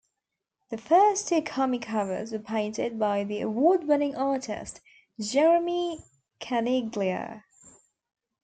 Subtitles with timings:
[0.71, 4.81] The first two comic covers were painted by the award-winning artist
[5.19, 5.99] Jeremy
[6.39, 7.43] Caniglia.